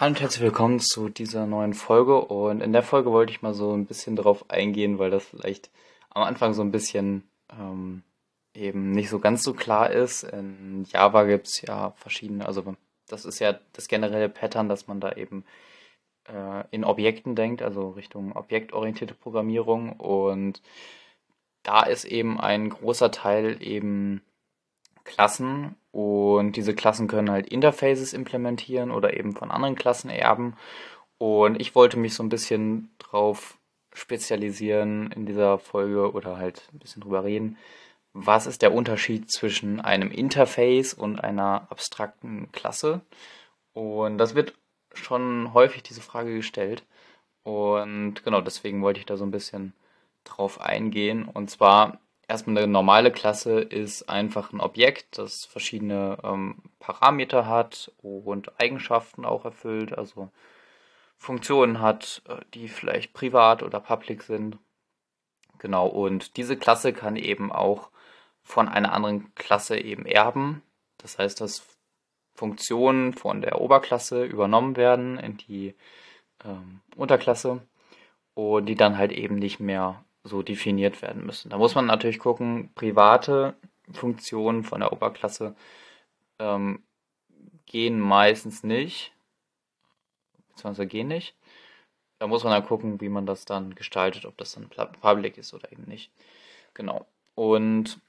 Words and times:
Hallo 0.00 0.10
und 0.10 0.20
herzlich 0.20 0.44
willkommen 0.44 0.78
zu 0.78 1.08
dieser 1.08 1.44
neuen 1.44 1.74
Folge. 1.74 2.20
Und 2.20 2.60
in 2.60 2.72
der 2.72 2.84
Folge 2.84 3.10
wollte 3.10 3.32
ich 3.32 3.42
mal 3.42 3.52
so 3.52 3.72
ein 3.72 3.84
bisschen 3.84 4.14
darauf 4.14 4.48
eingehen, 4.48 5.00
weil 5.00 5.10
das 5.10 5.24
vielleicht 5.24 5.70
am 6.10 6.22
Anfang 6.22 6.54
so 6.54 6.62
ein 6.62 6.70
bisschen 6.70 7.28
ähm, 7.50 8.04
eben 8.54 8.92
nicht 8.92 9.08
so 9.10 9.18
ganz 9.18 9.42
so 9.42 9.54
klar 9.54 9.90
ist. 9.90 10.22
In 10.22 10.86
Java 10.88 11.24
gibt 11.24 11.48
es 11.48 11.62
ja 11.62 11.94
verschiedene, 11.96 12.46
also 12.46 12.76
das 13.08 13.24
ist 13.24 13.40
ja 13.40 13.58
das 13.72 13.88
generelle 13.88 14.28
Pattern, 14.28 14.68
dass 14.68 14.86
man 14.86 15.00
da 15.00 15.14
eben 15.14 15.44
äh, 16.28 16.62
in 16.70 16.84
Objekten 16.84 17.34
denkt, 17.34 17.60
also 17.60 17.90
Richtung 17.90 18.36
objektorientierte 18.36 19.14
Programmierung. 19.14 19.94
Und 19.94 20.62
da 21.64 21.82
ist 21.82 22.04
eben 22.04 22.38
ein 22.38 22.68
großer 22.68 23.10
Teil 23.10 23.60
eben 23.60 24.22
Klassen 25.08 25.74
und 25.90 26.52
diese 26.52 26.74
Klassen 26.74 27.08
können 27.08 27.30
halt 27.30 27.46
Interfaces 27.46 28.12
implementieren 28.12 28.90
oder 28.90 29.16
eben 29.16 29.34
von 29.34 29.50
anderen 29.50 29.74
Klassen 29.74 30.10
erben. 30.10 30.56
Und 31.18 31.60
ich 31.60 31.74
wollte 31.74 31.98
mich 31.98 32.14
so 32.14 32.22
ein 32.22 32.28
bisschen 32.28 32.90
drauf 32.98 33.58
spezialisieren 33.92 35.10
in 35.10 35.26
dieser 35.26 35.58
Folge 35.58 36.12
oder 36.12 36.36
halt 36.36 36.68
ein 36.72 36.78
bisschen 36.78 37.02
drüber 37.02 37.24
reden. 37.24 37.56
Was 38.12 38.46
ist 38.46 38.62
der 38.62 38.72
Unterschied 38.72 39.30
zwischen 39.30 39.80
einem 39.80 40.10
Interface 40.10 40.94
und 40.94 41.18
einer 41.18 41.66
abstrakten 41.70 42.52
Klasse? 42.52 43.00
Und 43.72 44.18
das 44.18 44.34
wird 44.34 44.54
schon 44.92 45.52
häufig 45.54 45.82
diese 45.82 46.00
Frage 46.00 46.34
gestellt. 46.34 46.84
Und 47.42 48.22
genau 48.24 48.40
deswegen 48.40 48.82
wollte 48.82 49.00
ich 49.00 49.06
da 49.06 49.16
so 49.16 49.24
ein 49.24 49.30
bisschen 49.30 49.72
drauf 50.24 50.60
eingehen. 50.60 51.24
Und 51.24 51.50
zwar 51.50 51.98
erstmal 52.28 52.58
eine 52.58 52.66
normale 52.68 53.10
Klasse 53.10 53.60
ist 53.60 54.08
einfach 54.08 54.52
ein 54.52 54.60
Objekt, 54.60 55.18
das 55.18 55.46
verschiedene 55.46 56.18
ähm, 56.22 56.62
Parameter 56.78 57.46
hat 57.46 57.90
und 58.02 58.60
Eigenschaften 58.60 59.24
auch 59.24 59.44
erfüllt, 59.44 59.96
also 59.96 60.30
Funktionen 61.16 61.80
hat, 61.80 62.22
äh, 62.28 62.36
die 62.54 62.68
vielleicht 62.68 63.14
privat 63.14 63.62
oder 63.62 63.80
public 63.80 64.22
sind. 64.22 64.58
Genau, 65.58 65.88
und 65.88 66.36
diese 66.36 66.56
Klasse 66.56 66.92
kann 66.92 67.16
eben 67.16 67.50
auch 67.50 67.90
von 68.42 68.68
einer 68.68 68.92
anderen 68.92 69.34
Klasse 69.34 69.78
eben 69.78 70.06
erben. 70.06 70.62
Das 70.98 71.18
heißt, 71.18 71.40
dass 71.40 71.66
Funktionen 72.34 73.12
von 73.14 73.42
der 73.42 73.60
Oberklasse 73.60 74.24
übernommen 74.24 74.76
werden 74.76 75.18
in 75.18 75.36
die 75.38 75.74
ähm, 76.44 76.80
Unterklasse 76.94 77.66
und 78.34 78.66
die 78.66 78.76
dann 78.76 78.96
halt 78.96 79.10
eben 79.10 79.36
nicht 79.36 79.58
mehr 79.58 80.04
so 80.28 80.42
definiert 80.42 81.02
werden 81.02 81.26
müssen. 81.26 81.50
Da 81.50 81.58
muss 81.58 81.74
man 81.74 81.86
natürlich 81.86 82.18
gucken, 82.18 82.70
private 82.74 83.54
Funktionen 83.92 84.64
von 84.64 84.80
der 84.80 84.92
Oberklasse 84.92 85.56
ähm, 86.38 86.82
gehen 87.66 87.98
meistens 87.98 88.62
nicht, 88.62 89.12
beziehungsweise 90.50 90.86
gehen 90.86 91.08
nicht. 91.08 91.34
Da 92.18 92.26
muss 92.26 92.44
man 92.44 92.52
dann 92.52 92.66
gucken, 92.66 93.00
wie 93.00 93.08
man 93.08 93.26
das 93.26 93.44
dann 93.44 93.74
gestaltet, 93.74 94.24
ob 94.24 94.36
das 94.38 94.52
dann 94.52 94.68
public 95.00 95.38
ist 95.38 95.54
oder 95.54 95.70
eben 95.72 95.84
nicht. 95.84 96.10
Genau. 96.74 97.06
Und 97.34 98.00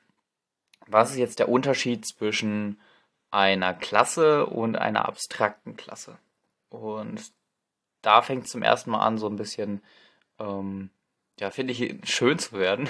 was 0.87 1.11
ist 1.11 1.17
jetzt 1.17 1.39
der 1.39 1.49
Unterschied 1.49 2.05
zwischen 2.05 2.79
einer 3.29 3.73
Klasse 3.75 4.47
und 4.47 4.75
einer 4.75 5.07
abstrakten 5.07 5.75
Klasse? 5.75 6.17
Und 6.69 7.31
da 8.01 8.21
fängt 8.21 8.45
es 8.45 8.51
zum 8.51 8.63
ersten 8.63 8.91
Mal 8.91 9.05
an, 9.05 9.17
so 9.17 9.27
ein 9.27 9.35
bisschen 9.35 9.83
ähm, 10.39 10.89
ja, 11.39 11.51
finde 11.51 11.73
ich 11.73 12.09
schön 12.09 12.39
zu 12.39 12.53
werden. 12.53 12.89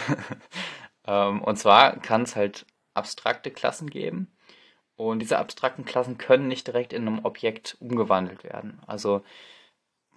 ähm, 1.06 1.42
und 1.42 1.58
zwar 1.58 2.00
kann 2.00 2.24
es 2.24 2.36
halt 2.36 2.66
abstrakte 2.94 3.52
Klassen 3.52 3.90
geben. 3.90 4.32
Und 4.96 5.20
diese 5.20 5.38
abstrakten 5.38 5.86
Klassen 5.86 6.18
können 6.18 6.48
nicht 6.48 6.68
direkt 6.68 6.92
in 6.92 7.08
einem 7.08 7.24
Objekt 7.24 7.78
umgewandelt 7.80 8.44
werden. 8.44 8.82
Also 8.86 9.24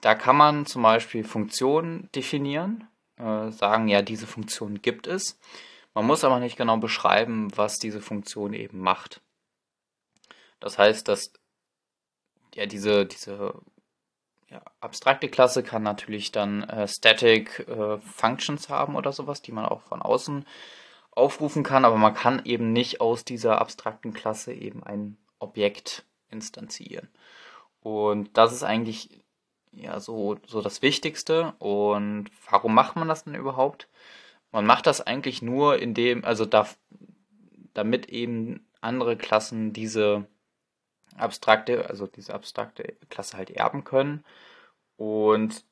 da 0.00 0.16
kann 0.16 0.36
man 0.36 0.66
zum 0.66 0.82
Beispiel 0.82 1.22
Funktionen 1.22 2.10
definieren, 2.12 2.88
äh, 3.16 3.50
sagen, 3.50 3.86
ja, 3.86 4.02
diese 4.02 4.26
Funktion 4.26 4.82
gibt 4.82 5.06
es. 5.06 5.38
Man 5.94 6.06
muss 6.06 6.24
aber 6.24 6.40
nicht 6.40 6.56
genau 6.56 6.78
beschreiben, 6.78 7.56
was 7.56 7.78
diese 7.78 8.00
Funktion 8.00 8.54
eben 8.54 8.80
macht. 8.80 9.20
Das 10.58 10.78
heißt, 10.78 11.06
dass 11.06 11.32
ja 12.54 12.66
diese, 12.66 13.06
diese 13.06 13.54
abstrakte 14.80 15.28
Klasse 15.28 15.62
kann 15.62 15.82
natürlich 15.82 16.32
dann 16.32 16.62
äh, 16.64 16.86
Static 16.88 17.66
äh, 17.68 17.98
Functions 17.98 18.68
haben 18.68 18.96
oder 18.96 19.12
sowas, 19.12 19.42
die 19.42 19.52
man 19.52 19.64
auch 19.64 19.82
von 19.82 20.02
außen 20.02 20.44
aufrufen 21.10 21.62
kann, 21.62 21.84
aber 21.84 21.96
man 21.96 22.14
kann 22.14 22.42
eben 22.44 22.72
nicht 22.72 23.00
aus 23.00 23.24
dieser 23.24 23.60
abstrakten 23.60 24.12
Klasse 24.12 24.52
eben 24.52 24.82
ein 24.82 25.18
Objekt 25.38 26.04
instanzieren. 26.30 27.08
Und 27.80 28.36
das 28.36 28.52
ist 28.52 28.62
eigentlich 28.62 29.22
ja 29.72 30.00
so, 30.00 30.36
so 30.46 30.62
das 30.62 30.82
Wichtigste. 30.82 31.54
Und 31.58 32.30
warum 32.50 32.74
macht 32.74 32.96
man 32.96 33.08
das 33.08 33.24
denn 33.24 33.34
überhaupt? 33.34 33.88
Man 34.52 34.66
macht 34.66 34.86
das 34.86 35.00
eigentlich 35.00 35.42
nur, 35.42 35.78
indem, 35.78 36.24
also 36.24 36.44
da, 36.44 36.66
damit 37.74 38.08
eben 38.08 38.66
andere 38.80 39.16
Klassen 39.16 39.72
diese 39.72 40.26
abstrakte, 41.16 41.88
also 41.88 42.06
diese 42.06 42.34
abstrakte 42.34 42.94
Klasse 43.10 43.36
halt 43.36 43.50
erben 43.50 43.84
können. 43.84 44.24
Und 44.96 45.64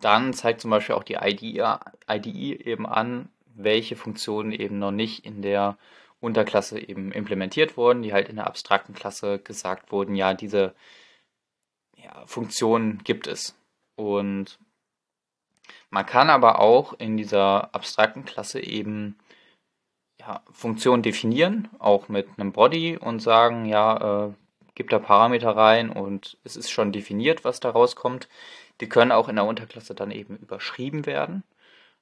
dann 0.00 0.32
zeigt 0.32 0.60
zum 0.60 0.70
Beispiel 0.70 0.94
auch 0.94 1.04
die 1.04 1.18
IDE, 1.20 1.78
IDE 2.08 2.64
eben 2.64 2.86
an, 2.86 3.28
welche 3.54 3.96
Funktionen 3.96 4.52
eben 4.52 4.78
noch 4.78 4.92
nicht 4.92 5.24
in 5.24 5.42
der 5.42 5.76
Unterklasse 6.20 6.78
eben 6.78 7.12
implementiert 7.12 7.76
wurden, 7.76 8.02
die 8.02 8.12
halt 8.12 8.28
in 8.28 8.36
der 8.36 8.46
abstrakten 8.46 8.94
Klasse 8.94 9.38
gesagt 9.38 9.90
wurden, 9.92 10.14
ja, 10.14 10.34
diese 10.34 10.74
ja, 11.96 12.26
Funktionen 12.26 13.02
gibt 13.04 13.26
es. 13.26 13.56
Und 13.96 14.58
man 15.90 16.06
kann 16.06 16.30
aber 16.30 16.60
auch 16.60 16.92
in 16.94 17.16
dieser 17.16 17.74
abstrakten 17.74 18.24
Klasse 18.24 18.60
eben 18.60 19.18
ja, 20.18 20.42
Funktionen 20.52 21.02
definieren, 21.02 21.68
auch 21.78 22.08
mit 22.08 22.28
einem 22.36 22.52
Body 22.52 22.96
und 22.98 23.20
sagen, 23.20 23.64
ja, 23.64 24.26
äh, 24.26 24.32
gibt 24.80 24.94
da 24.94 24.98
Parameter 24.98 25.54
rein 25.54 25.90
und 25.90 26.38
es 26.42 26.56
ist 26.56 26.70
schon 26.70 26.90
definiert, 26.90 27.44
was 27.44 27.60
da 27.60 27.68
rauskommt. 27.68 28.30
Die 28.80 28.88
können 28.88 29.12
auch 29.12 29.28
in 29.28 29.36
der 29.36 29.44
Unterklasse 29.44 29.94
dann 29.94 30.10
eben 30.10 30.38
überschrieben 30.38 31.04
werden. 31.04 31.44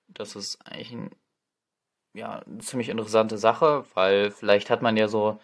Das 0.07 0.37
ist 0.37 0.65
eigentlich 0.65 0.93
ein, 0.93 1.11
ja, 2.15 2.39
eine 2.47 2.59
ziemlich 2.59 2.89
interessante 2.89 3.37
Sache, 3.37 3.85
weil 3.95 4.31
vielleicht 4.31 4.71
hat 4.71 4.81
man 4.81 4.97
ja 4.97 5.09
so 5.09 5.41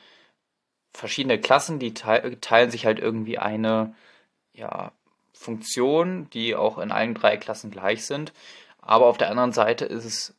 verschiedene 0.93 1.41
Klassen, 1.41 1.81
die 1.81 1.93
teilen 1.93 2.71
sich 2.71 2.87
halt 2.87 3.01
irgendwie 3.01 3.39
eine 3.39 3.97
ja, 4.53 4.93
Funktion, 5.33 6.31
die 6.31 6.55
auch 6.55 6.79
in 6.79 6.93
allen 6.93 7.15
drei 7.15 7.37
Klassen 7.37 7.73
gleich 7.73 8.07
sind. 8.07 8.33
Aber 8.81 9.07
auf 9.07 9.19
der 9.19 9.31
anderen 9.31 9.51
Seite 9.51 9.87
ist 9.87 10.05
es 10.05 10.35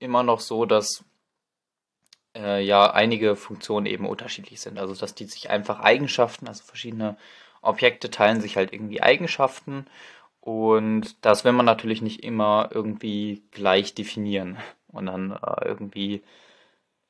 immer 0.00 0.24
noch 0.24 0.40
so, 0.40 0.66
dass 0.66 1.04
äh, 2.36 2.62
ja 2.62 2.92
einige 2.92 3.36
Funktionen 3.36 3.86
eben 3.86 4.06
unterschiedlich 4.06 4.60
sind. 4.60 4.78
Also 4.78 4.94
dass 4.94 5.14
die 5.14 5.24
sich 5.24 5.50
einfach 5.50 5.80
Eigenschaften, 5.80 6.48
also 6.48 6.64
verschiedene 6.64 7.16
Objekte 7.62 8.10
teilen 8.10 8.40
sich 8.40 8.56
halt 8.56 8.72
irgendwie 8.72 9.02
Eigenschaften 9.02 9.86
und 10.40 11.16
das 11.24 11.44
will 11.44 11.52
man 11.52 11.66
natürlich 11.66 12.02
nicht 12.02 12.24
immer 12.24 12.70
irgendwie 12.72 13.42
gleich 13.50 13.94
definieren 13.94 14.58
und 14.88 15.06
dann 15.06 15.32
äh, 15.32 15.66
irgendwie 15.66 16.22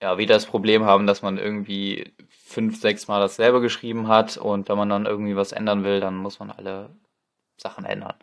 ja 0.02 0.18
wieder 0.18 0.34
das 0.34 0.46
Problem 0.46 0.84
haben, 0.84 1.06
dass 1.06 1.22
man 1.22 1.38
irgendwie 1.38 2.12
fünf, 2.28 2.80
sechs 2.80 3.08
Mal 3.08 3.20
dasselbe 3.20 3.60
geschrieben 3.60 4.08
hat 4.08 4.36
und 4.38 4.68
wenn 4.68 4.78
man 4.78 4.88
dann 4.88 5.06
irgendwie 5.06 5.36
was 5.36 5.52
ändern 5.52 5.84
will, 5.84 6.00
dann 6.00 6.16
muss 6.16 6.40
man 6.40 6.50
alle 6.50 6.90
Sachen 7.58 7.84
ändern. 7.84 8.14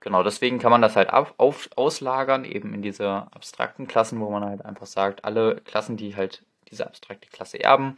Genau, 0.00 0.22
deswegen 0.22 0.58
kann 0.58 0.70
man 0.70 0.82
das 0.82 0.96
halt 0.96 1.10
auf, 1.10 1.34
auf, 1.38 1.68
auslagern, 1.76 2.44
eben 2.44 2.74
in 2.74 2.82
diese 2.82 3.08
abstrakten 3.32 3.86
Klassen, 3.86 4.20
wo 4.20 4.30
man 4.30 4.44
halt 4.44 4.64
einfach 4.64 4.86
sagt, 4.86 5.24
alle 5.24 5.56
Klassen, 5.62 5.96
die 5.96 6.16
halt 6.16 6.44
diese 6.70 6.86
abstrakte 6.86 7.28
Klasse 7.28 7.62
erben, 7.62 7.96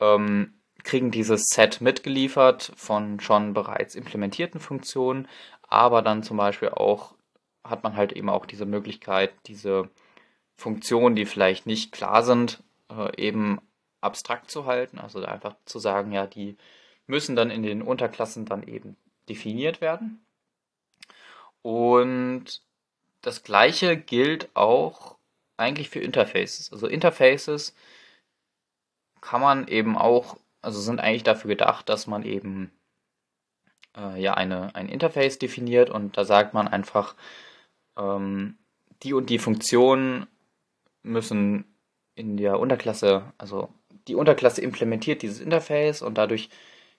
ähm, 0.00 0.54
kriegen 0.84 1.10
dieses 1.10 1.46
Set 1.46 1.80
mitgeliefert 1.80 2.72
von 2.76 3.20
schon 3.20 3.54
bereits 3.54 3.94
implementierten 3.94 4.60
Funktionen, 4.60 5.28
aber 5.68 6.02
dann 6.02 6.22
zum 6.22 6.36
Beispiel 6.36 6.70
auch 6.70 7.14
hat 7.64 7.82
man 7.82 7.96
halt 7.96 8.12
eben 8.12 8.28
auch 8.28 8.46
diese 8.46 8.66
Möglichkeit, 8.66 9.32
diese 9.46 9.90
Funktionen, 10.56 11.16
die 11.16 11.26
vielleicht 11.26 11.66
nicht 11.66 11.92
klar 11.92 12.22
sind, 12.22 12.62
äh, 12.90 13.14
eben 13.20 13.60
abstrakt 14.00 14.50
zu 14.50 14.66
halten, 14.66 14.98
also 14.98 15.22
einfach 15.24 15.56
zu 15.64 15.78
sagen, 15.78 16.12
ja, 16.12 16.26
die 16.26 16.56
müssen 17.06 17.36
dann 17.36 17.50
in 17.50 17.62
den 17.62 17.82
Unterklassen 17.82 18.46
dann 18.46 18.62
eben 18.62 18.96
definiert 19.28 19.80
werden. 19.80 20.25
Und 21.66 22.62
das 23.22 23.42
gleiche 23.42 23.96
gilt 23.96 24.48
auch 24.54 25.16
eigentlich 25.56 25.90
für 25.90 25.98
Interfaces. 25.98 26.72
Also 26.72 26.86
Interfaces 26.86 27.74
kann 29.20 29.40
man 29.40 29.66
eben 29.66 29.98
auch, 29.98 30.36
also 30.62 30.80
sind 30.80 31.00
eigentlich 31.00 31.24
dafür 31.24 31.48
gedacht, 31.48 31.88
dass 31.88 32.06
man 32.06 32.22
eben 32.22 32.70
äh, 33.96 34.22
ja 34.22 34.34
eine, 34.34 34.76
ein 34.76 34.88
Interface 34.88 35.40
definiert 35.40 35.90
und 35.90 36.16
da 36.16 36.24
sagt 36.24 36.54
man 36.54 36.68
einfach, 36.68 37.16
ähm, 37.98 38.56
die 39.02 39.12
und 39.12 39.28
die 39.28 39.40
Funktionen 39.40 40.28
müssen 41.02 41.64
in 42.14 42.36
der 42.36 42.60
Unterklasse, 42.60 43.32
also 43.38 43.70
die 44.06 44.14
Unterklasse 44.14 44.60
implementiert 44.60 45.22
dieses 45.22 45.40
Interface 45.40 46.00
und 46.00 46.16
dadurch 46.16 46.48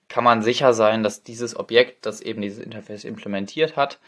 kann 0.09 0.25
man 0.25 0.41
sicher 0.41 0.73
sein, 0.73 1.03
dass 1.03 1.23
dieses 1.23 1.55
Objekt, 1.55 2.05
das 2.05 2.19
eben 2.19 2.41
dieses 2.41 2.61
Interface 2.61 3.05
implementiert 3.05 3.77
hat, 3.77 3.99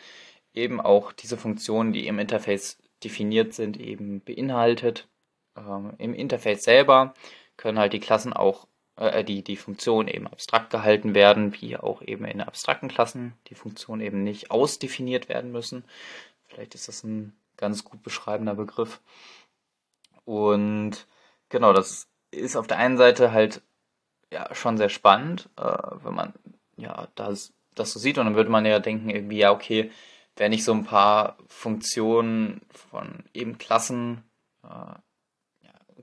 eben 0.59 0.79
auch 0.79 1.11
diese 1.11 1.37
Funktionen, 1.37 1.93
die 1.93 2.07
im 2.07 2.19
Interface 2.19 2.77
definiert 3.03 3.53
sind, 3.53 3.79
eben 3.79 4.21
beinhaltet. 4.21 5.07
Ähm, 5.55 5.93
Im 5.97 6.13
Interface 6.13 6.63
selber 6.63 7.13
können 7.57 7.79
halt 7.79 7.93
die 7.93 7.99
Klassen 7.99 8.33
auch, 8.33 8.67
äh, 8.97 9.23
die, 9.23 9.43
die 9.43 9.57
Funktionen 9.57 10.07
eben 10.07 10.27
abstrakt 10.27 10.69
gehalten 10.69 11.15
werden, 11.15 11.53
wie 11.59 11.77
auch 11.77 12.01
eben 12.01 12.25
in 12.25 12.41
abstrakten 12.41 12.89
Klassen 12.89 13.33
die 13.47 13.55
Funktionen 13.55 14.01
eben 14.01 14.23
nicht 14.23 14.51
ausdefiniert 14.51 15.29
werden 15.29 15.51
müssen. 15.51 15.83
Vielleicht 16.47 16.75
ist 16.75 16.87
das 16.87 17.03
ein 17.03 17.33
ganz 17.57 17.83
gut 17.83 18.03
beschreibender 18.03 18.55
Begriff. 18.55 19.01
Und 20.25 21.07
genau, 21.49 21.73
das 21.73 22.07
ist 22.31 22.55
auf 22.55 22.67
der 22.67 22.77
einen 22.77 22.97
Seite 22.97 23.31
halt 23.31 23.61
ja 24.31 24.53
schon 24.53 24.77
sehr 24.77 24.89
spannend, 24.89 25.49
äh, 25.57 25.77
wenn 26.03 26.13
man 26.13 26.33
ja 26.77 27.07
das, 27.15 27.53
das 27.75 27.91
so 27.91 27.99
sieht. 27.99 28.17
Und 28.17 28.25
dann 28.25 28.35
würde 28.35 28.49
man 28.49 28.65
ja 28.65 28.79
denken, 28.79 29.09
irgendwie, 29.09 29.39
ja, 29.39 29.51
okay, 29.51 29.91
wenn 30.35 30.53
ich 30.53 30.63
so 30.63 30.73
ein 30.73 30.85
paar 30.85 31.37
Funktionen 31.47 32.61
von 32.69 33.23
eben 33.33 33.57
Klassen 33.57 34.23
äh, 34.63 34.95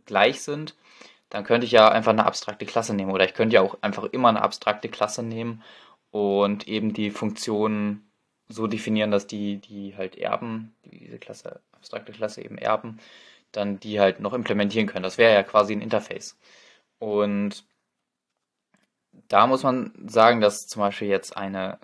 gleich 0.05 0.43
sind, 0.43 0.75
dann 1.29 1.45
könnte 1.45 1.67
ich 1.67 1.73
ja 1.73 1.89
einfach 1.89 2.13
eine 2.13 2.27
abstrakte 2.27 2.67
Klasse 2.67 2.95
nehmen. 2.95 3.11
Oder 3.11 3.25
ich 3.25 3.35
könnte 3.35 3.55
ja 3.55 3.63
auch 3.63 3.77
einfach 3.83 4.05
immer 4.05 4.29
eine 4.29 4.43
abstrakte 4.43 4.89
Klasse 4.89 5.23
nehmen 5.23 5.63
und 6.11 6.69
eben 6.69 6.95
die 6.95 7.11
Funktionen 7.11 8.11
so 8.49 8.67
definieren, 8.67 9.11
dass 9.11 9.27
die, 9.27 9.57
die 9.59 9.97
halt 9.97 10.17
erben, 10.17 10.75
die 10.85 10.99
diese 10.99 11.19
Klasse, 11.19 11.61
abstrakte 11.73 12.13
Klasse 12.13 12.43
eben 12.43 12.59
erben, 12.59 13.01
dann 13.53 13.81
die 13.81 14.01
halt 14.01 14.21
noch 14.21 14.33
implementieren 14.33 14.87
können. 14.87 15.03
Das 15.03 15.19
wäre 15.19 15.35
ja 15.35 15.43
quasi 15.43 15.73
ein 15.73 15.81
Interface. 15.81 16.37
Und 16.99 17.65
da 19.29 19.47
muss 19.47 19.63
man 19.63 19.93
sagen, 20.07 20.41
dass 20.41 20.69
zum 20.69 20.81
Beispiel 20.81 21.09
jetzt 21.09 21.37
eine 21.37 21.79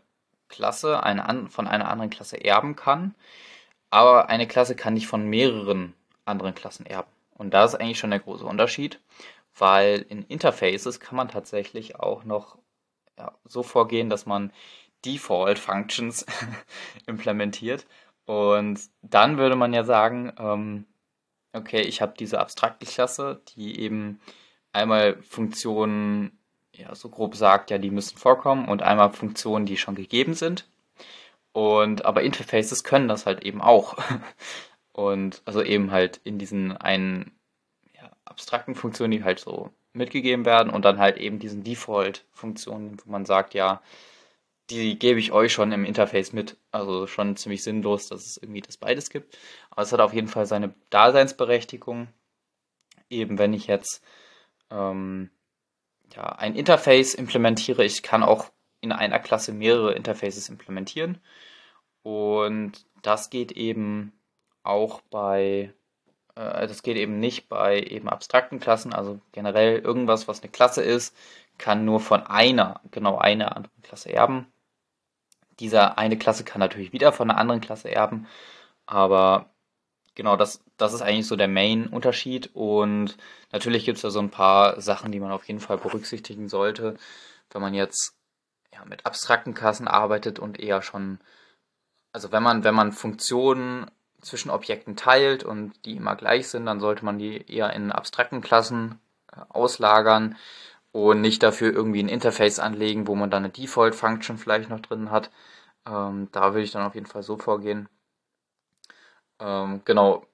Klasse 0.52 1.02
eine 1.02 1.48
von 1.48 1.66
einer 1.66 1.90
anderen 1.90 2.10
Klasse 2.10 2.44
erben 2.44 2.76
kann, 2.76 3.16
aber 3.90 4.28
eine 4.28 4.46
Klasse 4.46 4.76
kann 4.76 4.94
nicht 4.94 5.08
von 5.08 5.26
mehreren 5.28 5.94
anderen 6.24 6.54
Klassen 6.54 6.86
erben. 6.86 7.10
Und 7.34 7.52
da 7.52 7.64
ist 7.64 7.74
eigentlich 7.74 7.98
schon 7.98 8.10
der 8.10 8.20
große 8.20 8.44
Unterschied, 8.44 9.00
weil 9.58 10.06
in 10.08 10.22
Interfaces 10.22 11.00
kann 11.00 11.16
man 11.16 11.28
tatsächlich 11.28 11.96
auch 11.96 12.24
noch 12.24 12.58
ja, 13.18 13.32
so 13.44 13.62
vorgehen, 13.62 14.10
dass 14.10 14.26
man 14.26 14.52
Default 15.04 15.58
Functions 15.58 16.24
implementiert. 17.06 17.86
Und 18.24 18.80
dann 19.02 19.38
würde 19.38 19.56
man 19.56 19.72
ja 19.72 19.84
sagen, 19.84 20.32
ähm, 20.38 20.86
okay, 21.52 21.80
ich 21.80 22.00
habe 22.00 22.14
diese 22.18 22.38
abstrakte 22.38 22.86
Klasse, 22.86 23.42
die 23.56 23.80
eben 23.80 24.20
einmal 24.72 25.20
Funktionen 25.22 26.38
ja, 26.74 26.94
so 26.94 27.08
grob 27.08 27.36
sagt, 27.36 27.70
ja, 27.70 27.78
die 27.78 27.90
müssen 27.90 28.18
vorkommen 28.18 28.68
und 28.68 28.82
einmal 28.82 29.12
Funktionen, 29.12 29.66
die 29.66 29.76
schon 29.76 29.94
gegeben 29.94 30.34
sind. 30.34 30.66
Und 31.52 32.04
aber 32.04 32.22
Interfaces 32.22 32.84
können 32.84 33.08
das 33.08 33.26
halt 33.26 33.44
eben 33.44 33.60
auch. 33.60 33.96
Und 34.92 35.40
also 35.46 35.62
eben 35.62 35.90
halt 35.90 36.20
in 36.22 36.38
diesen 36.38 36.76
einen 36.76 37.32
ja, 37.94 38.10
abstrakten 38.26 38.74
Funktionen, 38.74 39.10
die 39.10 39.24
halt 39.24 39.40
so 39.40 39.70
mitgegeben 39.94 40.44
werden 40.44 40.70
und 40.70 40.84
dann 40.84 40.98
halt 40.98 41.16
eben 41.16 41.38
diesen 41.38 41.64
Default-Funktionen, 41.64 42.98
wo 43.04 43.10
man 43.10 43.24
sagt, 43.24 43.54
ja, 43.54 43.82
die 44.70 44.98
gebe 44.98 45.18
ich 45.18 45.32
euch 45.32 45.52
schon 45.52 45.72
im 45.72 45.84
Interface 45.84 46.32
mit. 46.32 46.56
Also 46.70 47.06
schon 47.06 47.36
ziemlich 47.36 47.62
sinnlos, 47.62 48.08
dass 48.08 48.26
es 48.26 48.36
irgendwie 48.36 48.60
das 48.60 48.76
beides 48.76 49.10
gibt. 49.10 49.38
Aber 49.70 49.82
es 49.82 49.92
hat 49.92 50.00
auf 50.00 50.14
jeden 50.14 50.28
Fall 50.28 50.46
seine 50.46 50.74
Daseinsberechtigung. 50.90 52.08
Eben 53.10 53.38
wenn 53.38 53.52
ich 53.52 53.66
jetzt 53.66 54.02
ähm, 54.70 55.30
ja, 56.14 56.24
ein 56.24 56.54
Interface 56.54 57.14
implementiere. 57.14 57.84
Ich 57.84 58.02
kann 58.02 58.22
auch 58.22 58.50
in 58.80 58.92
einer 58.92 59.18
Klasse 59.18 59.52
mehrere 59.52 59.94
Interfaces 59.94 60.48
implementieren. 60.48 61.18
Und 62.02 62.86
das 63.02 63.30
geht 63.30 63.52
eben 63.52 64.12
auch 64.64 65.00
bei, 65.02 65.72
äh, 66.34 66.66
das 66.66 66.82
geht 66.82 66.96
eben 66.96 67.20
nicht 67.20 67.48
bei 67.48 67.80
eben 67.80 68.08
abstrakten 68.08 68.60
Klassen. 68.60 68.92
Also 68.92 69.20
generell 69.32 69.78
irgendwas, 69.78 70.28
was 70.28 70.42
eine 70.42 70.50
Klasse 70.50 70.82
ist, 70.82 71.16
kann 71.58 71.84
nur 71.84 72.00
von 72.00 72.22
einer, 72.22 72.80
genau 72.90 73.18
einer 73.18 73.56
anderen 73.56 73.82
Klasse 73.82 74.12
erben. 74.12 74.52
Diese 75.60 75.98
eine 75.98 76.18
Klasse 76.18 76.44
kann 76.44 76.60
natürlich 76.60 76.92
wieder 76.92 77.12
von 77.12 77.30
einer 77.30 77.38
anderen 77.38 77.60
Klasse 77.60 77.90
erben, 77.90 78.26
aber 78.86 79.50
genau, 80.14 80.36
das, 80.36 80.62
das 80.76 80.92
ist 80.92 81.02
eigentlich 81.02 81.26
so 81.26 81.36
der 81.36 81.48
Main-Unterschied. 81.48 82.50
Und 82.54 83.16
natürlich 83.52 83.84
gibt 83.84 83.96
es 83.96 84.02
da 84.02 84.10
so 84.10 84.20
ein 84.20 84.30
paar 84.30 84.80
Sachen, 84.80 85.12
die 85.12 85.20
man 85.20 85.32
auf 85.32 85.44
jeden 85.44 85.60
Fall 85.60 85.78
berücksichtigen 85.78 86.48
sollte, 86.48 86.96
wenn 87.50 87.62
man 87.62 87.74
jetzt 87.74 88.14
ja, 88.72 88.84
mit 88.84 89.06
abstrakten 89.06 89.54
Klassen 89.54 89.88
arbeitet 89.88 90.38
und 90.38 90.58
eher 90.58 90.82
schon, 90.82 91.18
also 92.12 92.32
wenn 92.32 92.42
man, 92.42 92.64
wenn 92.64 92.74
man 92.74 92.92
Funktionen 92.92 93.90
zwischen 94.20 94.50
Objekten 94.50 94.96
teilt 94.96 95.44
und 95.44 95.72
die 95.84 95.96
immer 95.96 96.16
gleich 96.16 96.48
sind, 96.48 96.66
dann 96.66 96.80
sollte 96.80 97.04
man 97.04 97.18
die 97.18 97.44
eher 97.50 97.72
in 97.72 97.92
abstrakten 97.92 98.40
Klassen 98.40 99.00
äh, 99.32 99.40
auslagern 99.48 100.36
und 100.92 101.20
nicht 101.20 101.42
dafür 101.42 101.72
irgendwie 101.72 102.02
ein 102.02 102.08
Interface 102.08 102.58
anlegen, 102.60 103.06
wo 103.06 103.14
man 103.14 103.30
dann 103.30 103.44
eine 103.44 103.52
Default-Function 103.52 104.38
vielleicht 104.38 104.70
noch 104.70 104.80
drin 104.80 105.10
hat. 105.10 105.30
Ähm, 105.86 106.28
da 106.32 106.52
würde 106.52 106.62
ich 106.62 106.70
dann 106.72 106.86
auf 106.86 106.94
jeden 106.94 107.06
Fall 107.06 107.22
so 107.22 107.36
vorgehen. 107.36 107.88
Ähm, 109.40 109.82
genau, 109.84 110.26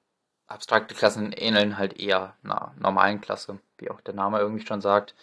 abstrakte 0.47 0.95
Klassen 0.95 1.33
ähneln 1.33 1.79
halt 1.79 1.99
eher 2.01 2.35
einer 2.43 2.75
normalen 2.79 3.21
Klasse, 3.21 3.59
wie 3.79 3.91
auch 3.91 4.01
der 4.01 4.15
Name 4.15 4.39
irgendwie 4.39 4.67
schon 4.67 4.81
sagt. 4.81 5.15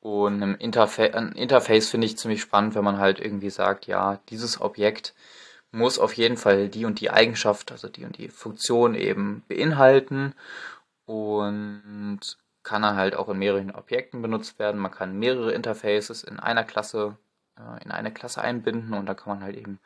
Und 0.00 0.42
ein, 0.42 0.54
Interfa 0.56 1.04
ein 1.04 1.32
Interface 1.32 1.90
finde 1.90 2.06
ich 2.06 2.18
ziemlich 2.18 2.40
spannend, 2.42 2.74
wenn 2.74 2.84
man 2.84 2.98
halt 2.98 3.20
irgendwie 3.20 3.50
sagt, 3.50 3.86
ja, 3.86 4.20
dieses 4.28 4.60
Objekt 4.60 5.14
muss 5.70 5.98
auf 5.98 6.14
jeden 6.14 6.36
Fall 6.36 6.68
die 6.68 6.84
und 6.84 7.00
die 7.00 7.10
Eigenschaft, 7.10 7.72
also 7.72 7.88
die 7.88 8.04
und 8.04 8.16
die 8.18 8.28
Funktion 8.28 8.94
eben 8.94 9.44
beinhalten 9.48 10.34
und 11.06 12.20
kann 12.62 12.82
dann 12.82 12.96
halt 12.96 13.16
auch 13.16 13.28
in 13.28 13.38
mehreren 13.38 13.70
Objekten 13.74 14.22
benutzt 14.22 14.58
werden. 14.58 14.80
Man 14.80 14.92
kann 14.92 15.18
mehrere 15.18 15.52
Interfaces 15.52 16.22
in 16.22 16.38
einer 16.38 16.64
Klasse, 16.64 17.16
äh, 17.58 17.82
in 17.84 17.90
eine 17.90 18.12
Klasse 18.12 18.42
einbinden 18.42 18.94
und 18.94 19.06
da 19.06 19.14
kann 19.14 19.34
man 19.38 19.42
halt 19.44 19.56
eben 19.56 19.80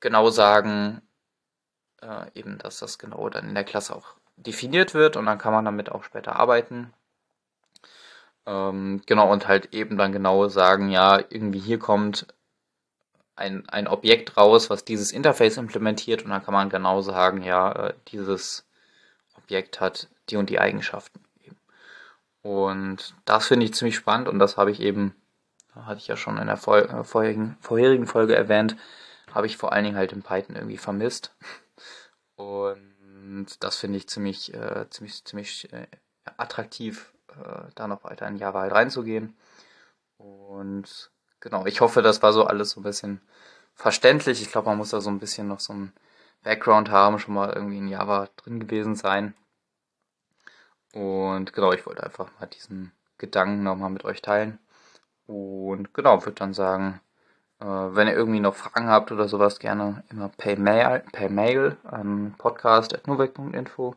genau 0.00 0.30
sagen, 0.30 1.02
äh, 2.02 2.26
eben, 2.34 2.58
dass 2.58 2.78
das 2.78 2.98
genau 2.98 3.28
dann 3.28 3.48
in 3.48 3.54
der 3.54 3.64
Klasse 3.64 3.94
auch 3.94 4.14
definiert 4.36 4.94
wird 4.94 5.16
und 5.16 5.26
dann 5.26 5.38
kann 5.38 5.52
man 5.52 5.64
damit 5.64 5.90
auch 5.90 6.04
später 6.04 6.36
arbeiten. 6.36 6.92
Ähm, 8.46 9.02
genau, 9.06 9.30
und 9.30 9.48
halt 9.48 9.74
eben 9.74 9.98
dann 9.98 10.12
genau 10.12 10.48
sagen, 10.48 10.88
ja, 10.90 11.18
irgendwie 11.28 11.58
hier 11.58 11.78
kommt 11.78 12.26
ein, 13.36 13.68
ein 13.68 13.88
Objekt 13.88 14.36
raus, 14.36 14.70
was 14.70 14.84
dieses 14.84 15.12
Interface 15.12 15.58
implementiert 15.58 16.24
und 16.24 16.30
dann 16.30 16.44
kann 16.44 16.54
man 16.54 16.70
genau 16.70 17.00
sagen, 17.02 17.42
ja, 17.42 17.88
äh, 17.88 17.94
dieses 18.08 18.66
Objekt 19.36 19.80
hat 19.80 20.08
die 20.30 20.36
und 20.36 20.50
die 20.50 20.60
Eigenschaften. 20.60 21.20
Und 22.42 23.14
das 23.24 23.46
finde 23.46 23.66
ich 23.66 23.74
ziemlich 23.74 23.96
spannend 23.96 24.28
und 24.28 24.38
das 24.38 24.56
habe 24.56 24.70
ich 24.70 24.80
eben, 24.80 25.14
hatte 25.74 25.98
ich 25.98 26.08
ja 26.08 26.16
schon 26.16 26.38
in 26.38 26.46
der 26.46 26.54
äh, 26.54 27.04
vorherigen, 27.04 27.56
vorherigen 27.60 28.06
Folge 28.06 28.34
erwähnt, 28.34 28.76
habe 29.34 29.46
ich 29.46 29.56
vor 29.56 29.72
allen 29.72 29.84
Dingen 29.84 29.96
halt 29.96 30.12
in 30.12 30.22
Python 30.22 30.56
irgendwie 30.56 30.78
vermisst. 30.78 31.34
Und 32.38 33.56
das 33.64 33.76
finde 33.76 33.98
ich 33.98 34.08
ziemlich, 34.08 34.54
äh, 34.54 34.88
ziemlich, 34.90 35.24
ziemlich 35.24 35.72
äh, 35.72 35.88
attraktiv, 36.36 37.12
äh, 37.30 37.68
da 37.74 37.88
noch 37.88 38.04
weiter 38.04 38.28
in 38.28 38.36
Java 38.36 38.60
halt 38.60 38.72
reinzugehen. 38.72 39.36
Und 40.18 41.10
genau, 41.40 41.66
ich 41.66 41.80
hoffe, 41.80 42.00
das 42.00 42.22
war 42.22 42.32
so 42.32 42.44
alles 42.44 42.70
so 42.70 42.80
ein 42.80 42.84
bisschen 42.84 43.20
verständlich. 43.74 44.40
Ich 44.40 44.52
glaube, 44.52 44.68
man 44.68 44.78
muss 44.78 44.90
da 44.90 45.00
so 45.00 45.10
ein 45.10 45.18
bisschen 45.18 45.48
noch 45.48 45.58
so 45.58 45.72
ein 45.72 45.92
Background 46.44 46.90
haben, 46.90 47.18
schon 47.18 47.34
mal 47.34 47.52
irgendwie 47.52 47.78
in 47.78 47.88
Java 47.88 48.28
drin 48.36 48.60
gewesen 48.60 48.94
sein. 48.94 49.34
Und 50.92 51.52
genau, 51.52 51.72
ich 51.72 51.86
wollte 51.86 52.04
einfach 52.04 52.30
mal 52.38 52.46
diesen 52.46 52.92
Gedanken 53.18 53.64
nochmal 53.64 53.90
mit 53.90 54.04
euch 54.04 54.22
teilen. 54.22 54.60
Und 55.26 55.92
genau, 55.92 56.24
würde 56.24 56.36
dann 56.36 56.54
sagen, 56.54 57.00
äh, 57.60 57.64
wenn 57.64 58.08
ihr 58.08 58.14
irgendwie 58.14 58.40
noch 58.40 58.54
Fragen 58.54 58.88
habt 58.88 59.12
oder 59.12 59.28
sowas, 59.28 59.58
gerne 59.58 60.04
immer 60.10 60.28
per 60.28 60.58
Mail, 60.58 61.02
per 61.12 61.28
Mail 61.28 61.76
an 61.84 62.34
podcast.novec.info. 62.38 63.94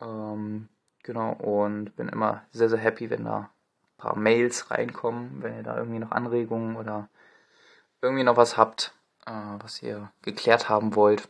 Ähm, 0.00 0.68
genau, 1.02 1.32
und 1.32 1.96
bin 1.96 2.08
immer 2.08 2.42
sehr, 2.50 2.68
sehr 2.68 2.78
happy, 2.78 3.10
wenn 3.10 3.24
da 3.24 3.38
ein 3.38 3.96
paar 3.98 4.16
Mails 4.16 4.70
reinkommen, 4.70 5.42
wenn 5.42 5.56
ihr 5.56 5.62
da 5.62 5.76
irgendwie 5.76 6.00
noch 6.00 6.10
Anregungen 6.10 6.76
oder 6.76 7.08
irgendwie 8.00 8.24
noch 8.24 8.36
was 8.36 8.56
habt, 8.56 8.94
äh, 9.26 9.32
was 9.60 9.82
ihr 9.82 10.10
geklärt 10.22 10.68
haben 10.68 10.96
wollt. 10.96 11.28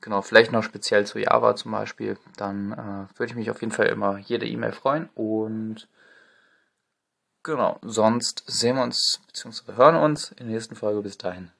Genau, 0.00 0.22
vielleicht 0.22 0.52
noch 0.52 0.62
speziell 0.62 1.06
zu 1.06 1.18
Java 1.18 1.56
zum 1.56 1.72
Beispiel, 1.72 2.18
dann 2.36 2.72
äh, 2.72 3.18
würde 3.18 3.30
ich 3.30 3.34
mich 3.34 3.50
auf 3.50 3.60
jeden 3.62 3.72
Fall 3.72 3.86
immer 3.86 4.18
jede 4.18 4.46
E-Mail 4.46 4.72
freuen 4.72 5.08
und 5.14 5.88
Genau, 7.46 7.78
sonst 7.82 8.42
sehen 8.48 8.74
wir 8.74 8.82
uns 8.82 9.20
bzw. 9.28 9.74
hören 9.76 9.94
uns 9.94 10.32
in 10.32 10.48
der 10.48 10.56
nächsten 10.56 10.74
Folge. 10.74 11.00
Bis 11.00 11.16
dahin. 11.16 11.52